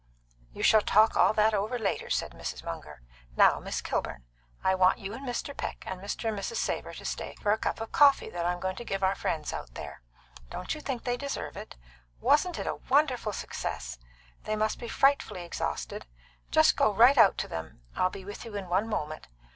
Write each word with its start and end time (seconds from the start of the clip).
"You 0.51 0.63
shall 0.63 0.81
talk 0.81 1.15
all 1.15 1.31
that 1.33 1.53
over 1.53 1.77
later," 1.77 2.09
said 2.09 2.31
Mrs. 2.31 2.63
Munger. 2.63 3.03
"Now, 3.37 3.59
Miss 3.59 3.81
Kilburn, 3.81 4.23
I 4.63 4.73
want 4.73 4.97
you 4.97 5.13
and 5.13 5.23
Mr. 5.23 5.55
Peck 5.55 5.83
and 5.85 6.01
Mr. 6.01 6.29
and 6.29 6.39
Mrs. 6.39 6.55
Savor 6.55 6.95
to 6.95 7.05
stay 7.05 7.35
for 7.39 7.51
a 7.51 7.57
cup 7.59 7.79
of 7.79 7.91
coffee 7.91 8.27
that 8.31 8.43
I'm 8.43 8.59
going 8.59 8.75
to 8.77 8.83
give 8.83 9.03
our 9.03 9.13
friends 9.13 9.53
out 9.53 9.75
there. 9.75 10.01
Don't 10.49 10.73
you 10.73 10.81
think 10.81 11.03
they 11.03 11.17
deserve 11.17 11.55
it? 11.55 11.75
Wasn't 12.19 12.57
it 12.57 12.65
a 12.65 12.77
wonderful 12.89 13.31
success? 13.31 13.99
They 14.45 14.55
must 14.55 14.79
be 14.79 14.87
frightfully 14.87 15.43
exhausted. 15.45 16.07
Just 16.49 16.75
go 16.75 16.91
right 16.91 17.19
out 17.19 17.37
to 17.37 17.47
them. 17.47 17.83
I'll 17.95 18.09
be 18.09 18.25
with 18.25 18.43
you 18.43 18.55
in 18.55 18.69
one 18.69 18.87
moment. 18.89 19.27